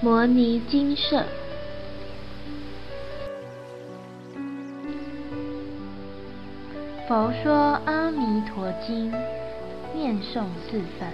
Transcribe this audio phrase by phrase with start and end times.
[0.00, 1.24] 摩尼金舍。
[7.08, 9.10] 佛说阿弥陀经，
[9.92, 11.10] 念诵示范。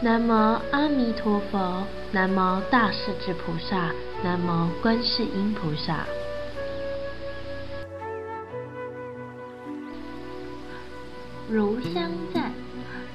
[0.00, 0.32] 南无
[0.70, 3.92] 阿弥陀佛，南无大势至菩萨，
[4.24, 6.06] 南无观世音菩萨。
[11.50, 12.10] 如香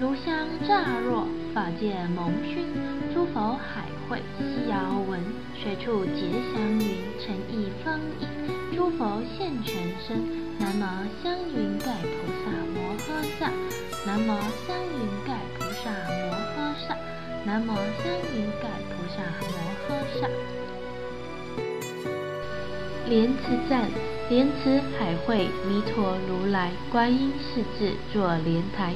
[0.03, 0.35] 炉，香
[0.67, 2.67] 乍若，法界蒙熏，
[3.13, 5.17] 诸佛海会，悉遥闻，
[5.55, 8.27] 随处结祥云，诚意方引，
[8.75, 9.73] 诸佛现全
[10.05, 10.19] 身。
[10.59, 10.83] 南无
[11.23, 13.49] 香云盖菩萨摩诃萨，
[14.05, 14.27] 南无
[14.67, 16.97] 香云盖菩萨摩诃萨，
[17.45, 18.03] 南无香
[18.35, 19.55] 云盖菩萨摩
[19.87, 19.89] 诃
[20.19, 20.27] 萨。
[23.07, 23.89] 莲池赞。
[24.29, 28.93] 莲池海会弥陀如来观音世智坐莲台，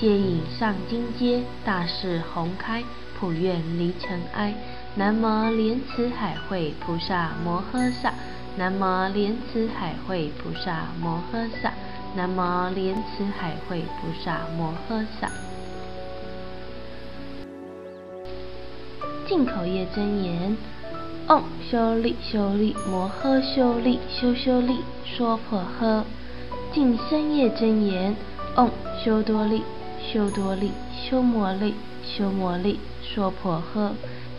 [0.00, 2.84] 接引上金阶，大势宏开，
[3.18, 4.54] 普愿离尘埃。
[4.94, 8.14] 南无莲池海会菩萨摩诃萨，
[8.56, 11.72] 南无莲池海会菩萨摩诃萨，
[12.14, 15.28] 南无莲池海会菩萨摩诃萨。
[19.26, 20.56] 进口业真言。
[21.26, 26.04] 嗡修利修利摩诃修利修修利娑婆诃。
[26.72, 28.14] 净身业真言。
[28.56, 28.70] 嗡
[29.04, 29.62] 修多利
[30.10, 33.90] 修多利修摩利修摩利娑婆诃。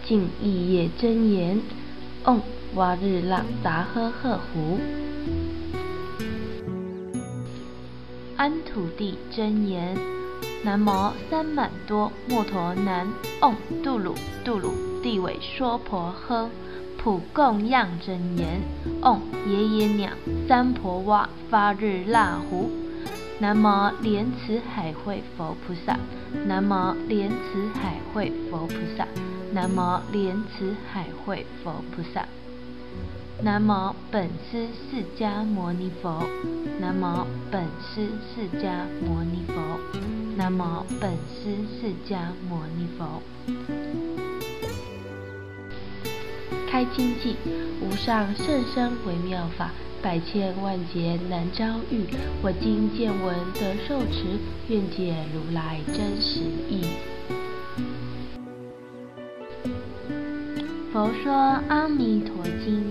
[0.04, 1.62] 净意业真言。
[2.26, 2.42] 嗡
[2.74, 4.80] 瓦日朗达诃诃胡。
[8.36, 9.96] 安土地真言。
[10.64, 13.08] 南摩三满多摩陀南。
[13.42, 13.54] 嗡
[13.84, 14.72] 度鲁度鲁
[15.04, 16.48] 地尾娑婆诃。
[16.98, 18.60] 普供养真言，
[19.02, 20.12] 嗡爷爷娘
[20.48, 22.70] 三婆哇发日那胡，
[23.42, 25.98] 南无莲池海会佛菩萨，
[26.46, 29.08] 南无莲池海会佛菩萨，
[29.54, 32.28] 南无莲池海会佛菩萨，
[33.42, 36.28] 南无本师释迦牟尼佛，
[36.82, 39.80] 南无本师释迦牟尼佛，
[40.36, 42.18] 南无本师释迦
[42.50, 43.22] 牟尼佛。
[46.70, 47.38] 开经记，
[47.82, 52.06] 无上甚深微妙法，百千万劫难遭遇。
[52.42, 56.40] 我今见闻得受持，愿解如来真实
[56.70, 56.84] 义。
[60.92, 61.34] 佛说
[61.68, 62.90] 阿弥陀经，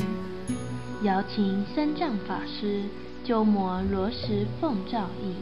[1.02, 2.82] 邀请三藏法师
[3.24, 5.34] 鸠摩罗什奉诏译。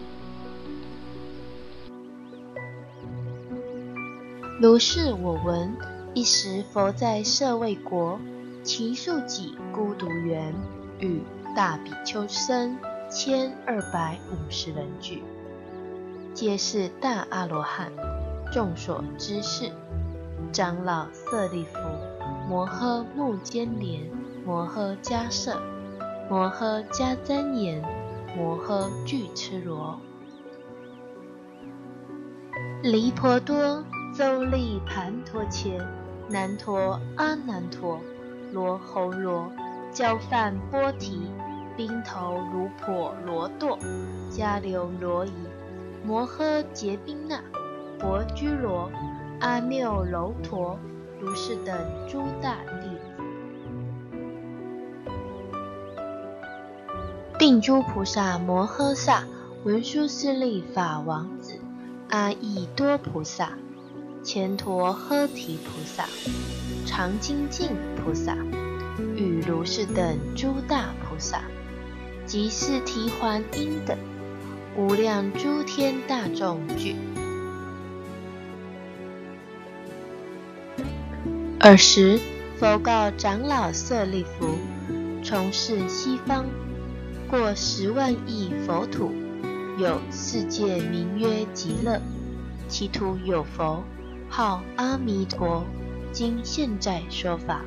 [4.60, 5.77] 如是我闻。
[6.15, 8.19] 一时，佛在舍卫国，
[8.62, 10.54] 其数己孤独园，
[10.98, 11.21] 与
[11.56, 12.77] 大比丘僧
[13.09, 15.22] 千二百五十人聚，
[16.34, 17.91] 皆是大阿罗汉，
[18.53, 19.72] 众所知事。
[20.53, 21.78] 长老舍利弗、
[22.47, 24.03] 摩诃目犍连、
[24.45, 25.59] 摩诃迦摄、
[26.28, 27.83] 摩诃迦旃延、
[28.37, 29.99] 摩诃俱絺罗、
[32.83, 33.83] 离婆多、
[34.15, 35.81] 周利盘陀伽。
[36.28, 37.99] 南陀阿难陀
[38.53, 39.50] 罗侯罗
[39.91, 41.31] 交饭波提
[41.77, 43.79] 冰头如婆罗堕
[44.31, 45.33] 迦流罗夷
[46.05, 47.41] 摩诃结宾那
[47.99, 48.91] 薄居罗
[49.41, 50.79] 阿耨楼陀
[51.21, 51.77] 如是等
[52.09, 53.03] 诸大弟子，
[57.39, 59.25] 并诸菩萨摩诃萨
[59.65, 61.59] 文殊师利法王子
[62.09, 63.51] 阿逸多菩萨。
[64.23, 66.05] 前陀诃提菩萨、
[66.85, 68.37] 常精进菩萨
[69.15, 71.43] 与如是等诸大菩萨，
[72.27, 73.97] 及是提还因等
[74.77, 76.97] 无量诸天大众聚。
[81.61, 82.21] 尔时，
[82.59, 84.59] 佛告长老舍利弗：
[85.25, 86.45] 从事西方，
[87.28, 89.13] 过十万亿佛土，
[89.79, 92.01] 有世界名曰极乐，
[92.69, 93.83] 其土有佛。
[94.29, 95.65] 号阿弥陀，
[96.13, 97.63] 今现在说法。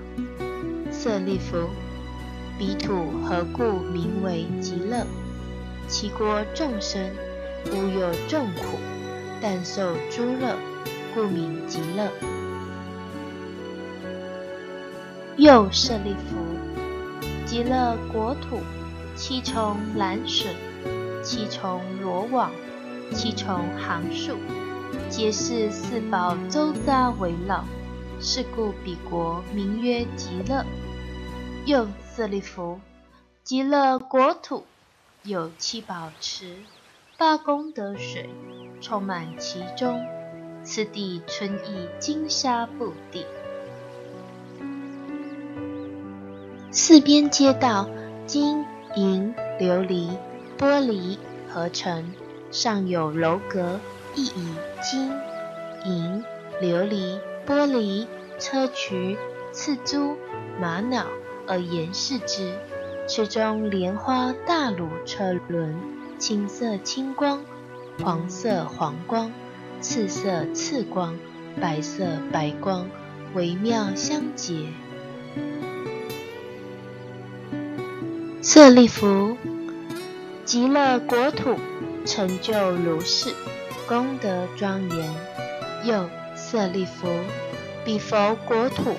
[0.92, 1.70] 舍利弗，
[2.60, 5.08] 彼土何故名为极乐？
[5.88, 7.02] 其国众生
[7.68, 8.78] 无有众苦，
[9.42, 10.58] 但受诸乐，
[11.16, 12.12] 故名极乐。
[15.38, 16.36] 又舍利弗，
[17.46, 18.60] 极乐国土，
[19.16, 20.54] 七重蓝笋，
[21.24, 22.52] 七重罗网，
[23.14, 24.36] 七重行树。
[25.08, 27.64] 皆是四宝周匝围绕，
[28.20, 30.66] 是故彼国名曰极乐。
[31.69, 32.80] 又舍利弗，
[33.44, 34.66] 极乐国土
[35.21, 36.56] 有七宝池，
[37.16, 38.27] 八功德水
[38.81, 40.04] 充满其中，
[40.63, 43.24] 此地春意金沙布地。
[46.71, 47.88] 四边街道
[48.25, 50.18] 金银琉璃
[50.57, 51.19] 玻璃
[51.54, 52.12] 合成，
[52.50, 53.80] 上有楼阁，
[54.16, 55.12] 亦以金
[55.86, 56.24] 银
[56.63, 58.07] 琉璃玻璃
[58.39, 59.16] 砗磲
[59.54, 60.18] 赤珠
[60.60, 61.06] 玛瑙
[61.50, 62.54] 而严饰之。
[63.07, 65.75] 池中莲花大鲁车轮，
[66.19, 67.44] 青色青光，
[68.04, 69.31] 黄色黄光，
[69.81, 71.18] 赤色赤光，
[71.60, 72.88] 白色白光，
[73.34, 74.68] 微妙相结。
[78.44, 79.36] 舍利弗，
[80.45, 81.56] 极乐国土
[82.06, 83.34] 成就如是，
[83.88, 85.12] 功德庄严。
[85.84, 87.07] 又舍利弗，
[87.84, 88.95] 彼佛国土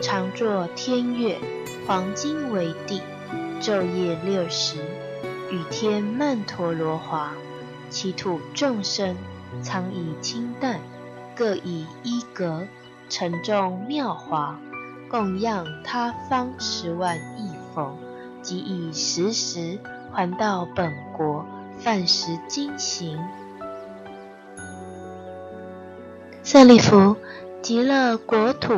[0.00, 1.36] 常作天乐，
[1.86, 3.02] 黄金为地。
[3.60, 4.76] 昼夜六时，
[5.50, 7.32] 雨天曼陀罗华，
[7.88, 9.16] 其土众生
[9.62, 10.80] 常以清淡，
[11.34, 12.66] 各以一格，
[13.08, 14.58] 沉重妙华，
[15.10, 17.96] 供养他方十万亿佛，
[18.42, 19.78] 即以时时
[20.12, 21.46] 还到本国，
[21.78, 23.18] 饭食精行。
[26.42, 27.16] 舍利弗，
[27.62, 28.74] 极乐国土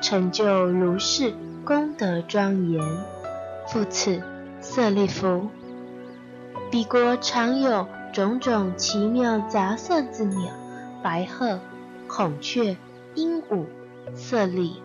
[0.00, 1.34] 成就如是
[1.68, 2.82] 功德庄严。
[3.66, 4.22] 复次，
[4.62, 5.48] 舍利弗，
[6.70, 10.50] 彼国常有种种奇妙杂色之鸟，
[11.02, 11.60] 白鹤、
[12.06, 12.74] 孔雀、
[13.14, 13.66] 鹦鹉、
[14.14, 14.82] 色利、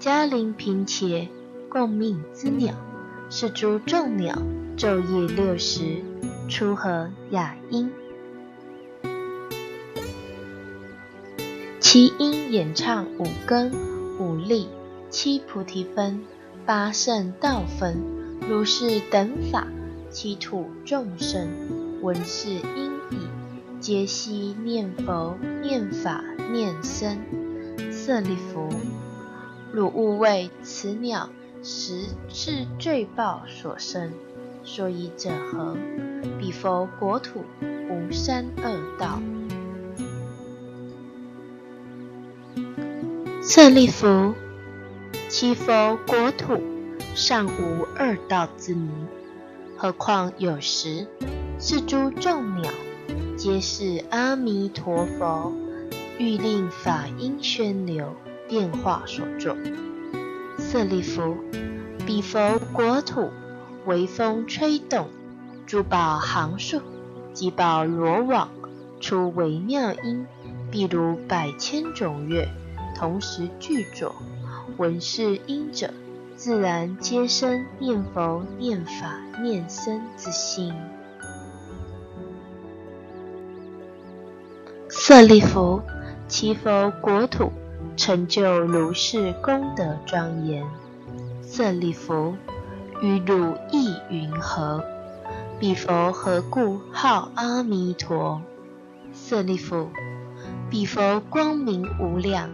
[0.00, 1.28] 嘉陵平且，
[1.68, 2.74] 共命之鸟，
[3.30, 4.36] 是诸众鸟，
[4.76, 6.02] 昼夜六时，
[6.48, 7.92] 出和雅音，
[11.78, 13.70] 其音演唱五根、
[14.18, 14.66] 五力、
[15.14, 16.24] 七菩提分、
[16.66, 18.02] 八圣道分。
[18.50, 19.68] 如是等法，
[20.10, 21.46] 其土众生
[22.02, 27.16] 闻是音已，皆悉念佛、念法、念僧。
[27.92, 28.68] 舍利弗，
[29.72, 31.30] 汝勿为此鸟
[31.62, 34.12] 实是罪报所生，
[34.64, 35.76] 所以者何？
[36.40, 37.44] 彼佛国土
[37.88, 39.22] 无三恶道。
[43.40, 44.34] 舍利弗，
[45.36, 46.62] 其佛国土。
[47.16, 48.88] 尚无二道之名，
[49.76, 51.08] 何况有时
[51.58, 52.70] 是诸众鸟，
[53.36, 55.52] 皆是阿弥陀佛
[56.18, 58.14] 欲令法音宣流，
[58.48, 59.56] 变化所作。
[60.56, 61.36] 舍利弗，
[62.06, 63.28] 彼佛国土
[63.86, 65.08] 微风吹动，
[65.66, 66.80] 珠宝行树，
[67.32, 68.50] 及宝罗网，
[69.00, 70.28] 出微妙音，
[70.70, 72.48] 譬如百千种乐，
[72.96, 74.14] 同时具作。
[74.76, 75.90] 闻是音者。
[76.36, 80.74] 自然皆生念佛、念法、念僧之心。
[84.88, 85.80] 舍利弗，
[86.26, 87.52] 其佛国土
[87.96, 90.66] 成就如是功德庄严。
[91.42, 92.34] 舍利弗，
[93.00, 94.84] 于汝意云何？
[95.60, 98.42] 彼佛何故号阿弥陀？
[99.14, 99.88] 舍利弗，
[100.68, 102.50] 彼佛光明无量，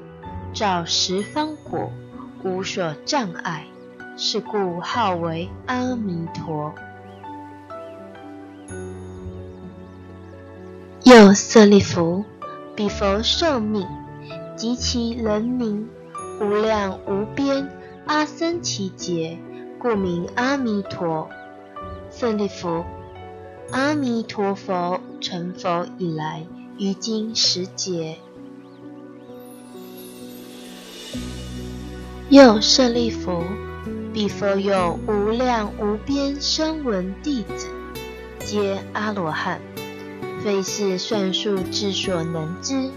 [0.52, 1.90] 照十方国，
[2.44, 3.66] 无所障碍。
[4.22, 6.74] 是故号为阿弥陀。
[11.04, 12.26] 又舍利弗，
[12.76, 13.88] 彼佛寿命
[14.56, 15.88] 及其人民
[16.38, 17.70] 无量无边，
[18.04, 19.38] 阿僧祇劫，
[19.78, 21.30] 故名阿弥陀。
[22.10, 22.84] 舍利弗，
[23.72, 26.44] 阿弥陀佛成佛以来，
[26.78, 28.18] 于今十劫。
[32.30, 33.42] 又舍利弗。
[34.12, 37.66] 彼佛有无量无边声闻弟子，
[38.38, 39.60] 皆阿罗汉，
[40.44, 42.88] 非是算数智所能知。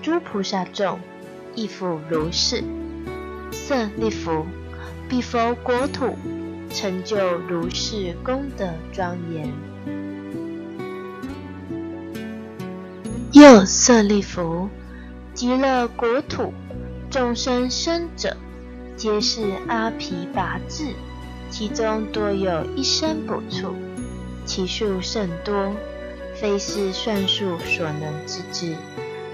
[0.00, 1.00] 诸菩萨众
[1.56, 2.62] 亦复如是。
[3.50, 4.46] 舍利弗，
[5.08, 6.16] 彼佛国土
[6.70, 7.16] 成就
[7.48, 9.52] 如是功德庄严。
[13.32, 14.68] 又舍利弗，
[15.34, 16.52] 极乐国土
[17.10, 18.36] 众生生者。
[18.98, 20.92] 皆是阿毗跋致，
[21.50, 23.72] 其中多有一身补处，
[24.44, 25.72] 其数甚多，
[26.34, 28.74] 非是算数所能知之。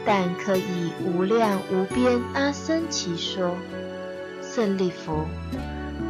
[0.04, 3.56] 但可以无量无边阿僧祇说。
[4.42, 5.25] 舍利弗，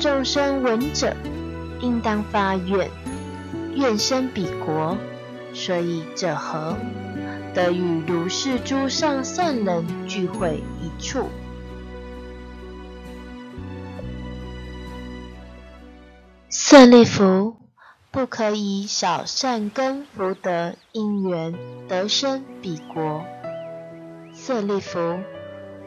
[0.00, 1.14] 众生闻者，
[1.80, 2.90] 应当发愿，
[3.76, 4.99] 愿生彼国。
[5.52, 6.76] 所以者何？
[7.54, 11.28] 得与如是诸上善人聚会一处。
[16.75, 17.54] 舍利弗，
[18.11, 21.54] 不可以少善根福德因缘
[21.87, 23.25] 得生彼国。
[24.35, 25.21] 舍利弗，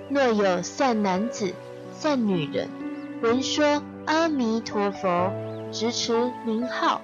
[0.10, 1.54] 若有善男子、
[1.92, 2.70] 善女人，
[3.22, 5.34] 闻说阿弥陀佛，
[5.74, 7.02] 直持名号，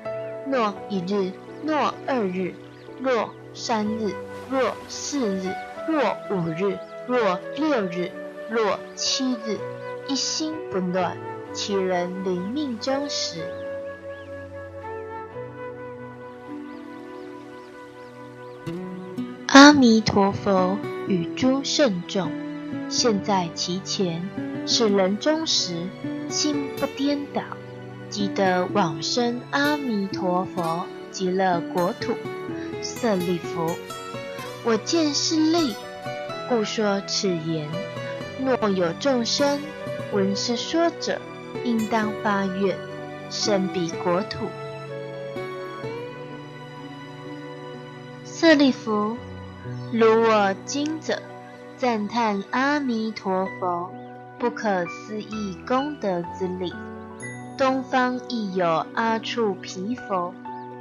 [0.47, 1.33] 若一日，
[1.65, 2.55] 若二日，
[3.01, 4.13] 若三日，
[4.49, 5.53] 若四日，
[5.89, 8.09] 若五日，若六日，
[8.49, 9.59] 若七日，
[10.07, 11.17] 一心不乱，
[11.51, 13.43] 其人临命终时，
[19.63, 20.77] 阿弥陀佛
[21.07, 22.29] 与诸圣众
[22.89, 24.21] 现在其前，
[24.67, 25.87] 是人终时
[26.27, 27.41] 心不颠倒，
[28.09, 32.11] 即得往生阿弥陀佛极乐国土。
[32.81, 33.73] 舍利弗，
[34.65, 35.73] 我见是利，
[36.49, 37.69] 故说此言。
[38.43, 39.61] 若有众生
[40.11, 41.21] 闻是说者，
[41.63, 42.77] 应当发愿，
[43.29, 44.45] 生彼国土。
[48.25, 49.15] 舍利弗。
[49.95, 51.21] 如我今者
[51.77, 53.91] 赞叹阿弥陀佛
[54.39, 56.73] 不可思议功德之力，
[57.59, 60.33] 东方亦有阿处毗佛、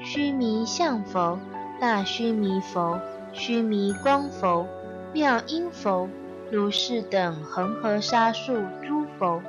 [0.03, 1.39] 须弥相佛、
[1.79, 2.99] 大须弥佛、
[3.35, 4.67] 须弥光佛、
[5.13, 6.09] 妙音佛、
[6.51, 9.43] 如是等恒河沙数诸佛，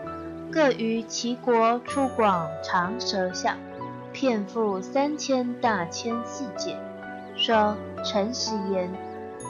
[0.51, 3.55] 各于其国出广长舌相，
[4.11, 6.77] 遍覆三千大千世界，
[7.37, 8.91] 说诚实言。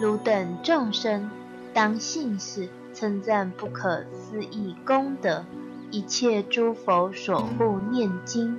[0.02, 1.30] 汝等众生，
[1.74, 5.46] 当信是称赞不可思议功德，
[5.92, 8.58] 一切诸佛所护念经。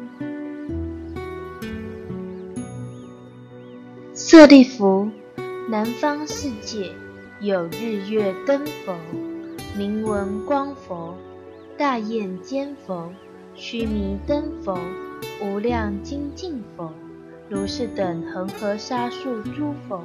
[4.15, 5.11] 舍利弗，
[5.69, 6.93] 南方世界
[7.41, 8.95] 有日月灯佛、
[9.77, 11.15] 明文光佛、
[11.77, 13.13] 大焰坚佛、
[13.55, 14.79] 须弥灯佛、
[15.43, 16.93] 无量精进佛、
[17.49, 20.05] 如是等恒河沙数诸佛。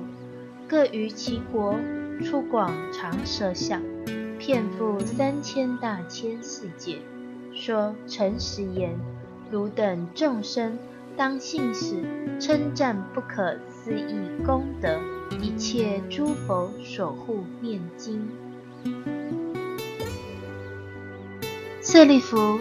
[0.69, 1.79] 各于其国
[2.23, 3.81] 出广长舌相，
[4.37, 6.99] 遍覆三千大千世界，
[7.51, 8.95] 说诚实言：
[9.49, 10.77] 汝等众生
[11.17, 12.03] 当信使，
[12.39, 14.13] 称赞不可思议
[14.45, 14.99] 功德，
[15.41, 18.29] 一切诸佛守护念经。
[21.81, 22.59] 舍利弗，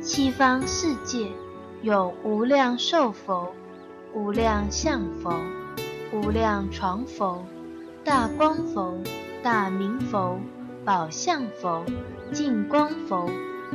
[0.00, 1.28] 西方世界
[1.82, 3.54] 有无量寿佛、
[4.12, 5.32] 无量相佛。
[6.14, 7.44] 无量床佛、
[8.04, 8.96] 大光佛、
[9.42, 10.38] 大明佛、
[10.84, 11.84] 宝相佛、
[12.32, 13.28] 净光佛、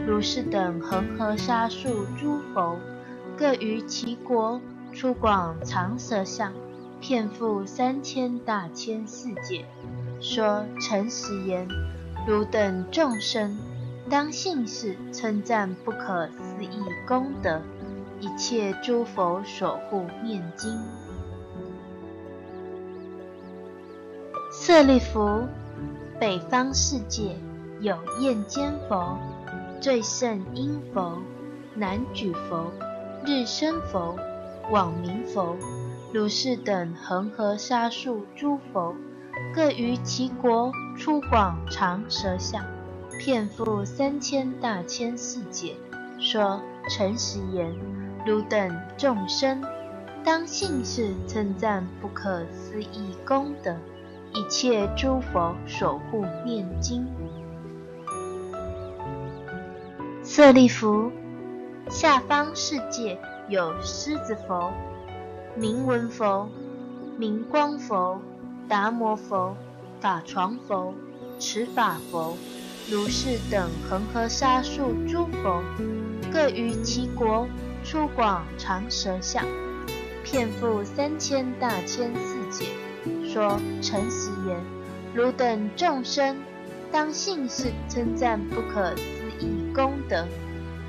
[0.08, 2.78] 如是等恒河沙数诸佛，
[3.38, 4.62] 各于其国
[4.94, 6.54] 出广长舌相，
[7.02, 9.66] 遍覆三千大千世界，
[10.22, 11.68] 说诚实言：
[12.26, 13.58] 汝等众生，
[14.10, 17.62] 当信是称赞不可思议功德，
[18.22, 20.80] 一切诸佛守护念经。
[24.70, 25.48] 舍利弗，
[26.20, 27.36] 北方世界
[27.80, 29.18] 有焰尖佛、
[29.82, 31.18] 最胜音佛、
[31.74, 32.72] 南举佛、
[33.26, 34.16] 日生佛、
[34.70, 35.58] 往明佛、
[36.14, 38.94] 如是等恒河沙数诸佛，
[39.56, 42.64] 各于其国出广长舌相，
[43.18, 45.74] 遍覆三千大千世界，
[46.20, 46.62] 说
[46.92, 47.74] 诚实言：
[48.24, 49.64] 汝等众生，
[50.24, 53.76] 当信是称赞不可思议功德。
[54.34, 57.08] 一切诸佛守护念经。
[60.24, 61.12] 舍利弗，
[61.90, 64.72] 下方世界有狮子佛、
[65.56, 66.48] 明文佛、
[67.18, 68.22] 明光佛、
[68.68, 69.56] 达摩佛、
[70.00, 70.94] 法床佛、
[71.40, 72.38] 持法佛、
[72.90, 75.64] 如是等恒河沙数诸佛，
[76.32, 77.48] 各于其国
[77.84, 79.44] 出广长舌相，
[80.24, 82.68] 遍覆三千大千世界。
[83.32, 84.58] 说诚实言：
[85.14, 86.36] 汝等众生，
[86.92, 89.04] 当信是称赞不可思
[89.40, 90.28] 议功德，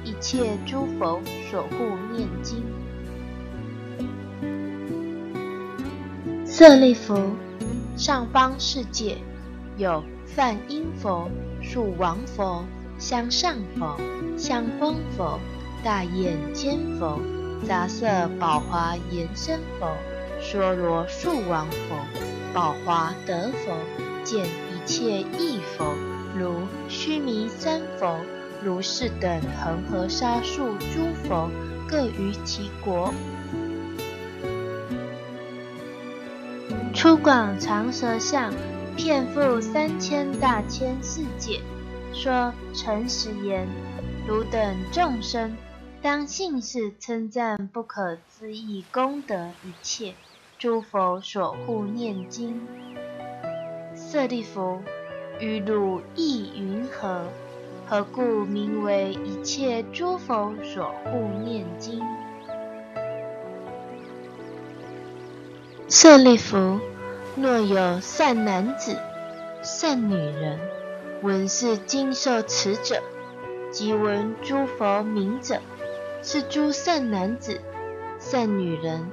[0.02, 1.20] 一切诸佛
[1.50, 2.64] 所护念经。
[6.46, 7.14] 舍利弗，
[7.94, 9.18] 上方世界
[9.76, 11.30] 有梵音佛、
[11.60, 12.64] 树王佛、
[12.98, 14.00] 香上佛、
[14.38, 15.38] 香光佛、
[15.84, 17.20] 大眼尖佛、
[17.68, 18.06] 杂色
[18.38, 19.94] 宝华延伸佛。
[20.40, 21.96] 说罗树王佛、
[22.52, 23.76] 宝华德佛，
[24.24, 25.94] 见一切异佛，
[26.36, 28.18] 如须弥山佛、
[28.62, 31.48] 如是等恒河沙数诸佛，
[31.88, 33.14] 各于其国，
[36.94, 38.52] 出广长舌相，
[38.96, 41.60] 遍覆三千大千世界，
[42.12, 43.68] 说诚实言：
[44.26, 45.56] 汝等众生，
[46.02, 50.14] 当信是称赞不可思议功德一切。
[50.60, 52.60] 诸佛所护念经，
[53.94, 54.78] 舍利弗，
[55.38, 57.22] 于汝意云何？
[57.86, 62.02] 何故名为一切诸佛所护念经？
[65.88, 66.78] 舍利弗，
[67.36, 68.98] 若有善男子、
[69.62, 70.60] 善女人，
[71.22, 73.02] 闻是经受持者，
[73.70, 75.58] 即闻诸佛名者，
[76.22, 77.58] 是诸善男子、
[78.18, 79.10] 善女人，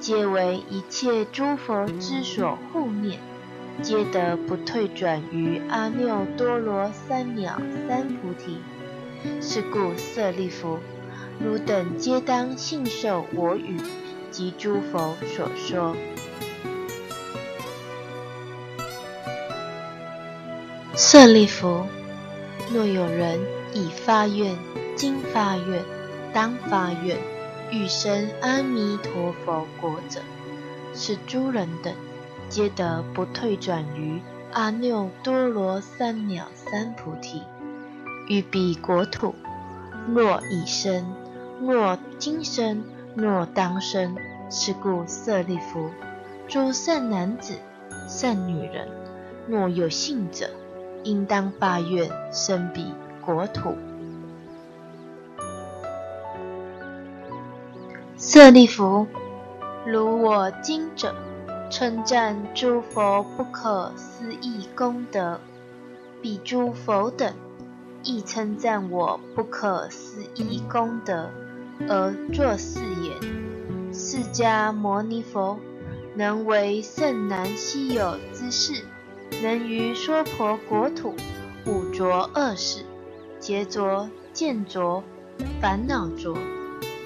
[0.00, 3.20] 皆为一切诸佛之所护念。
[3.82, 7.52] 皆得不退转于阿耨多罗三藐
[7.86, 8.58] 三菩提。
[9.40, 10.78] 是故舍利弗，
[11.38, 13.76] 汝等皆当信受我语
[14.30, 15.94] 及诸佛所说。
[20.94, 21.86] 舍利弗，
[22.72, 23.38] 若有人
[23.74, 24.58] 已发愿、
[24.96, 25.82] 今发愿、
[26.32, 27.16] 当发愿，
[27.72, 30.20] 欲生阿弥陀佛国者，
[30.92, 31.94] 是诸人等。
[32.48, 34.20] 皆得不退转于
[34.52, 37.42] 阿耨多罗三藐三菩提。
[38.28, 39.36] 欲彼国土，
[40.08, 41.14] 若已生，
[41.60, 42.82] 若今生，
[43.14, 44.16] 若当生，
[44.50, 45.90] 是故舍利弗，
[46.48, 47.54] 诸善男子、
[48.08, 48.88] 善女人，
[49.46, 50.50] 若有信者，
[51.04, 52.92] 应当发愿生彼
[53.24, 53.76] 国土。
[58.32, 59.08] 舍利弗，
[59.84, 61.12] 如我今者。
[61.68, 65.40] 称赞诸佛不可思议功德，
[66.22, 67.34] 彼诸佛等
[68.04, 71.28] 亦称赞我不可思议功德，
[71.88, 75.58] 而作是言：释迦牟尼佛
[76.14, 78.84] 能为甚难稀有之事，
[79.42, 81.16] 能于娑婆国土
[81.66, 82.84] 五浊恶世、
[83.40, 85.02] 劫浊、见浊、
[85.60, 86.38] 烦恼浊、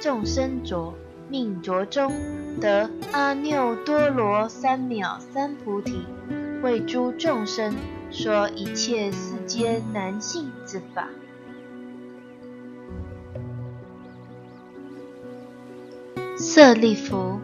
[0.02, 0.92] 众生浊。
[1.28, 2.12] 命浊中
[2.60, 6.06] 得阿耨多罗三藐三菩提，
[6.62, 7.74] 为诸众生
[8.10, 11.08] 说一切世间难信之法。
[16.36, 17.40] 舍利弗，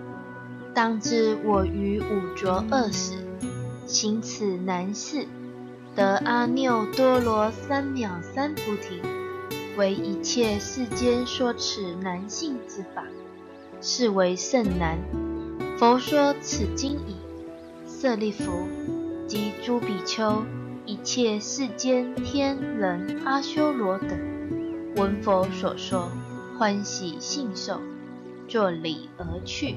[0.74, 3.16] 当知我于五浊恶世
[3.86, 5.26] 行此难事，
[5.96, 9.00] 得阿耨多罗三藐三菩提，
[9.76, 13.04] 为一切世间说此难信之法。
[13.80, 14.98] 是为甚难。
[15.78, 17.16] 佛说此经已，
[17.86, 18.66] 舍利弗，
[19.26, 20.42] 及诸比丘、
[20.84, 24.10] 一切世间天人阿修罗等，
[24.96, 26.08] 闻佛所说，
[26.58, 27.80] 欢喜信受，
[28.46, 29.76] 作礼而去。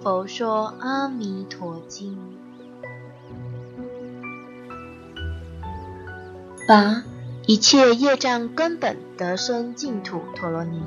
[0.00, 2.18] 佛说阿弥陀经。
[6.66, 7.02] 八
[7.46, 10.80] 一切业障根本得生净土陀罗尼。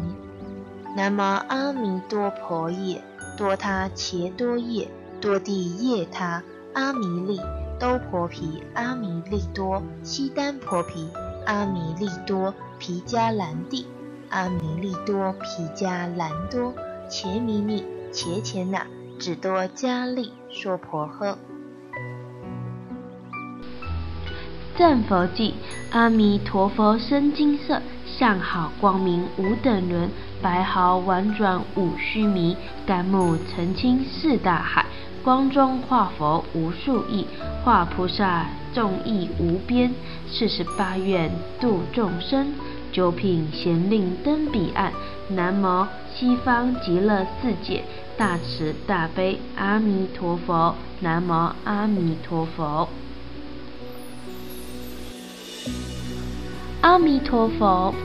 [0.96, 3.04] 南无阿弥多婆夜，
[3.38, 6.42] 多他伽多夜，多地夜他
[6.74, 7.42] 阿弥利
[7.78, 11.10] 多婆毗阿弥利多悉耽婆毗
[11.46, 13.86] 阿弥利多毗迦兰帝
[14.30, 16.74] 阿弥利多毗迦兰多
[17.10, 18.88] 伽弥尼伽伽那
[19.20, 21.36] 只多迦利娑婆诃。
[24.78, 25.54] 赞佛偈，
[25.92, 30.10] 阿弥陀佛身金色，相好光明无等伦。
[30.46, 32.56] 白毫婉转五须弥，
[32.86, 34.86] 甘木澄清四大海。
[35.24, 37.26] 光中化佛无数亿，
[37.64, 39.92] 化菩萨众亿无边。
[40.30, 42.54] 四十八愿度众生，
[42.92, 44.94] 九品贤令登彼岸。
[45.30, 47.84] 南无西方极乐世界
[48.16, 50.76] 大慈大悲阿弥陀佛。
[51.00, 52.88] 南无阿弥陀佛。
[56.82, 57.96] 阿弥陀佛。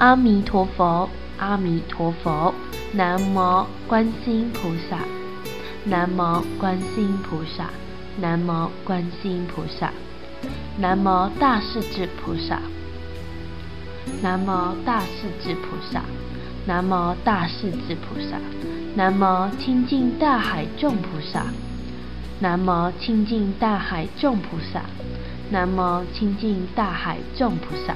[0.00, 2.54] 阿弥陀佛，阿弥陀佛，
[2.94, 4.98] 南无观世音菩萨，
[5.84, 7.68] 南无观世音菩萨，
[8.18, 9.92] 南无观世音菩萨，
[10.78, 12.62] 南无大势至菩萨，
[14.22, 16.02] 南无大势至菩萨，
[16.64, 18.38] 南无大势至菩萨，
[18.94, 21.44] 南无清净大海众菩萨，
[22.38, 24.80] 南无清净大海众菩萨，
[25.50, 27.94] 南无清净大海众菩萨。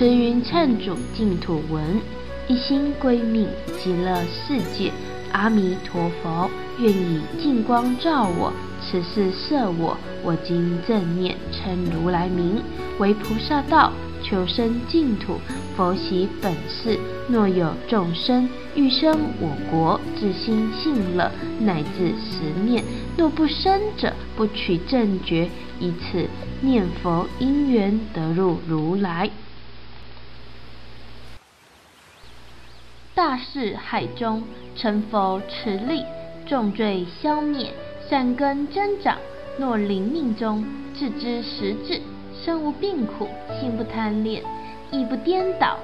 [0.00, 2.00] 慈云忏主净土文，
[2.48, 3.46] 一心归命
[3.78, 4.90] 极乐世界。
[5.30, 9.94] 阿弥陀佛，愿以净光照我，此事摄我。
[10.24, 12.62] 我今正念称如来名，
[12.98, 15.34] 为菩萨道，求生净土。
[15.76, 22.82] 佛喜本事，若有众生欲生我国，自心信乐，乃至十念。
[23.18, 26.26] 若不生者，不取正觉，以此
[26.62, 29.28] 念佛因缘得入如来。
[33.14, 34.42] 大势海中，
[34.76, 36.04] 成佛持力，
[36.46, 37.72] 重罪消灭，
[38.08, 39.18] 善根增长。
[39.58, 42.00] 若临命中，置之实质，
[42.42, 43.28] 身无病苦，
[43.60, 44.42] 心不贪恋，
[44.90, 45.76] 意不颠倒，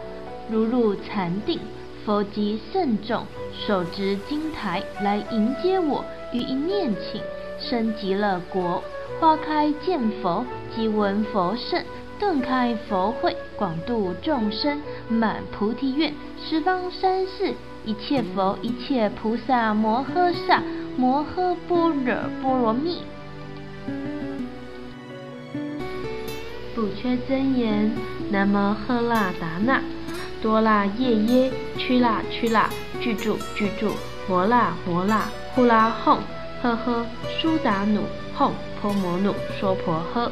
[0.50, 1.58] 如入禅定。
[2.04, 3.24] 佛即慎重，
[3.66, 7.20] 手执金台来迎接我，于一念请，
[7.58, 8.82] 生极乐国。
[9.18, 11.82] 花开见佛，即闻佛圣，
[12.18, 20.62] 顿开佛慧，广度众生，满菩提愿，十方三世一切佛，一切菩萨摩诃萨，
[20.96, 23.02] 摩诃般若波罗蜜。
[26.74, 27.90] 不缺真言，
[28.30, 29.80] 南无赫那达那。
[30.42, 33.92] 多啦耶耶，屈啦屈啦，具住具住，
[34.28, 36.18] 摩啦摩啦，呼啦哄，
[36.62, 37.06] 呵呵，
[37.40, 38.02] 苏达努，
[38.34, 40.30] 哄婆摩努，娑婆诃。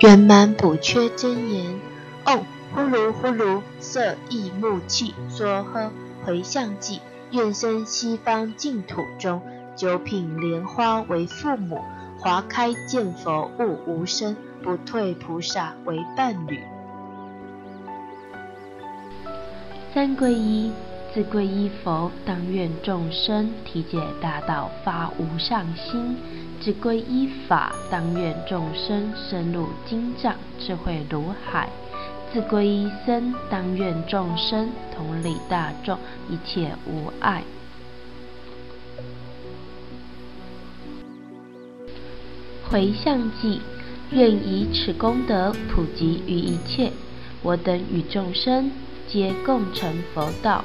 [0.00, 1.80] 圆满补缺真言，
[2.24, 5.90] 哦，呼噜呼噜，色意木气，娑诃，
[6.24, 7.00] 回向偈，
[7.32, 9.42] 愿生西方净土中，
[9.76, 11.80] 九品莲花为父母，
[12.18, 14.36] 华开见佛悟无生。
[14.60, 16.58] 不退菩萨为伴侣。
[19.94, 20.72] 三皈依，
[21.14, 26.14] 自皈依佛，当愿众生体解大道，发无上心；
[26.60, 31.68] 自皈依法，当愿众生深入经藏，智慧如海；
[32.32, 37.42] 自皈依僧，当愿众生同理大众，一切无碍。
[42.70, 43.60] 回向偈。
[44.10, 46.90] 愿以此功德普及于一切，
[47.42, 48.70] 我等与众生
[49.06, 50.64] 皆共成佛道。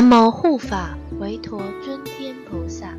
[0.00, 2.94] 南无护法维陀尊天菩萨。